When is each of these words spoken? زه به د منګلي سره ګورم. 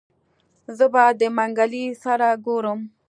زه 0.77 0.85
به 0.93 1.03
د 1.19 1.21
منګلي 1.37 1.85
سره 2.03 2.27
ګورم. 2.45 2.79